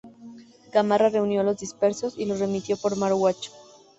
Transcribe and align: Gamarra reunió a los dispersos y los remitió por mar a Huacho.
Gamarra 0.71 1.09
reunió 1.09 1.41
a 1.41 1.43
los 1.43 1.59
dispersos 1.59 2.17
y 2.17 2.25
los 2.25 2.39
remitió 2.39 2.75
por 2.75 2.97
mar 2.97 3.11
a 3.11 3.15
Huacho. 3.15 3.51